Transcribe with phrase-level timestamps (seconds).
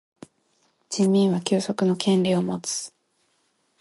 [0.89, 2.91] 人民は休息の権利をもつ。